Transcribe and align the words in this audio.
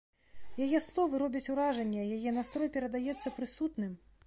Яе 0.65 0.79
словы 0.85 1.19
робяць 1.23 1.43
уражанне, 1.57 2.07
яе 2.17 2.35
настрой 2.39 2.73
перадаецца 2.79 3.37
прысутным. 3.39 3.97